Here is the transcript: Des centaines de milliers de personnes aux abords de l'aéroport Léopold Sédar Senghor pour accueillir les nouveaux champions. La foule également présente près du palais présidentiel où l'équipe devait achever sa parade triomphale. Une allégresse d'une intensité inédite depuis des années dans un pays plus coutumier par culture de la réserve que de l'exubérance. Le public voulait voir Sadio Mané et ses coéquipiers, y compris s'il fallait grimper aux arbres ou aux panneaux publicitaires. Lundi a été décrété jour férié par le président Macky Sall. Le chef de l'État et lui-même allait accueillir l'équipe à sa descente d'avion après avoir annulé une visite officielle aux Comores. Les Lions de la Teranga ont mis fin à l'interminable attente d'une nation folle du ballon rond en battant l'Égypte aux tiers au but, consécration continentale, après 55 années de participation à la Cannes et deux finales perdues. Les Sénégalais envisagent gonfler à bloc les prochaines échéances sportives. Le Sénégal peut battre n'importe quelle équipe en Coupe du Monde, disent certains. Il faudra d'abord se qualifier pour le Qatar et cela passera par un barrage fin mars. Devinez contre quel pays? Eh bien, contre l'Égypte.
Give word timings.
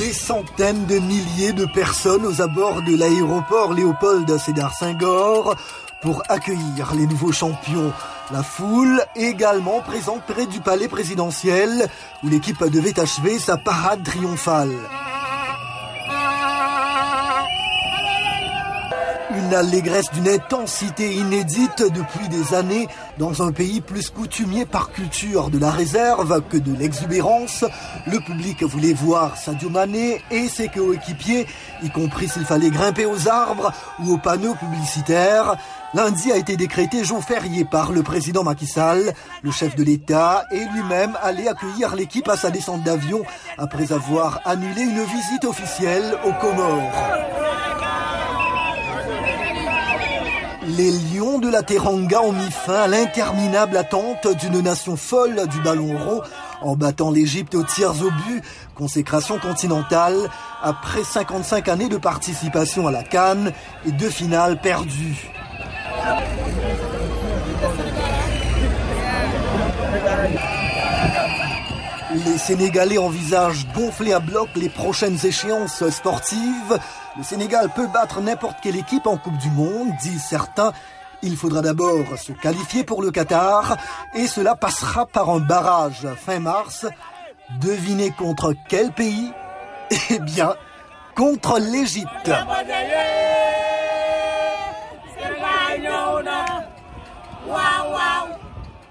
Des 0.00 0.14
centaines 0.14 0.86
de 0.86 0.98
milliers 0.98 1.52
de 1.52 1.66
personnes 1.66 2.24
aux 2.24 2.40
abords 2.40 2.80
de 2.80 2.96
l'aéroport 2.96 3.74
Léopold 3.74 4.34
Sédar 4.38 4.72
Senghor 4.72 5.54
pour 6.00 6.22
accueillir 6.30 6.94
les 6.94 7.06
nouveaux 7.06 7.32
champions. 7.32 7.92
La 8.32 8.42
foule 8.42 9.02
également 9.14 9.82
présente 9.82 10.22
près 10.22 10.46
du 10.46 10.60
palais 10.60 10.88
présidentiel 10.88 11.86
où 12.24 12.28
l'équipe 12.28 12.64
devait 12.64 12.98
achever 12.98 13.38
sa 13.38 13.58
parade 13.58 14.02
triomphale. 14.02 14.72
Une 19.36 19.54
allégresse 19.54 20.10
d'une 20.12 20.28
intensité 20.28 21.14
inédite 21.14 21.84
depuis 21.94 22.28
des 22.28 22.52
années 22.54 22.88
dans 23.16 23.42
un 23.42 23.52
pays 23.52 23.80
plus 23.80 24.10
coutumier 24.10 24.66
par 24.66 24.90
culture 24.90 25.50
de 25.50 25.58
la 25.58 25.70
réserve 25.70 26.42
que 26.50 26.56
de 26.56 26.76
l'exubérance. 26.76 27.64
Le 28.08 28.18
public 28.18 28.64
voulait 28.64 28.92
voir 28.92 29.36
Sadio 29.36 29.70
Mané 29.70 30.20
et 30.32 30.48
ses 30.48 30.68
coéquipiers, 30.68 31.46
y 31.82 31.90
compris 31.90 32.28
s'il 32.28 32.44
fallait 32.44 32.70
grimper 32.70 33.06
aux 33.06 33.28
arbres 33.28 33.72
ou 34.00 34.14
aux 34.14 34.18
panneaux 34.18 34.56
publicitaires. 34.56 35.56
Lundi 35.94 36.32
a 36.32 36.36
été 36.36 36.56
décrété 36.56 37.04
jour 37.04 37.22
férié 37.22 37.64
par 37.64 37.92
le 37.92 38.02
président 38.02 38.42
Macky 38.42 38.66
Sall. 38.66 39.12
Le 39.42 39.50
chef 39.52 39.76
de 39.76 39.84
l'État 39.84 40.44
et 40.50 40.64
lui-même 40.74 41.16
allait 41.22 41.48
accueillir 41.48 41.94
l'équipe 41.94 42.28
à 42.28 42.36
sa 42.36 42.50
descente 42.50 42.82
d'avion 42.82 43.22
après 43.58 43.92
avoir 43.92 44.40
annulé 44.44 44.82
une 44.82 45.04
visite 45.04 45.44
officielle 45.44 46.16
aux 46.24 46.32
Comores. 46.32 47.49
Les 50.76 50.90
Lions 50.90 51.38
de 51.38 51.48
la 51.48 51.62
Teranga 51.62 52.20
ont 52.20 52.32
mis 52.32 52.50
fin 52.50 52.82
à 52.82 52.86
l'interminable 52.86 53.76
attente 53.76 54.28
d'une 54.40 54.60
nation 54.60 54.96
folle 54.96 55.48
du 55.48 55.60
ballon 55.62 55.98
rond 55.98 56.22
en 56.62 56.76
battant 56.76 57.10
l'Égypte 57.10 57.54
aux 57.54 57.64
tiers 57.64 57.90
au 58.02 58.10
but, 58.10 58.42
consécration 58.74 59.38
continentale, 59.38 60.30
après 60.62 61.02
55 61.02 61.68
années 61.68 61.88
de 61.88 61.96
participation 61.96 62.86
à 62.86 62.92
la 62.92 63.02
Cannes 63.02 63.52
et 63.86 63.92
deux 63.92 64.10
finales 64.10 64.60
perdues. 64.60 65.30
Les 72.12 72.38
Sénégalais 72.38 72.98
envisagent 72.98 73.66
gonfler 73.72 74.12
à 74.12 74.18
bloc 74.18 74.48
les 74.56 74.68
prochaines 74.68 75.18
échéances 75.24 75.88
sportives. 75.90 76.78
Le 77.16 77.22
Sénégal 77.22 77.70
peut 77.74 77.86
battre 77.86 78.20
n'importe 78.20 78.56
quelle 78.62 78.76
équipe 78.76 79.06
en 79.06 79.16
Coupe 79.16 79.36
du 79.38 79.50
Monde, 79.50 79.90
disent 80.02 80.24
certains. 80.24 80.72
Il 81.22 81.36
faudra 81.36 81.62
d'abord 81.62 82.18
se 82.18 82.32
qualifier 82.32 82.82
pour 82.82 83.02
le 83.02 83.12
Qatar 83.12 83.76
et 84.14 84.26
cela 84.26 84.56
passera 84.56 85.06
par 85.06 85.30
un 85.30 85.38
barrage 85.38 86.08
fin 86.16 86.40
mars. 86.40 86.86
Devinez 87.60 88.10
contre 88.10 88.54
quel 88.68 88.90
pays? 88.92 89.32
Eh 90.10 90.18
bien, 90.20 90.54
contre 91.16 91.58
l'Égypte. 91.58 92.30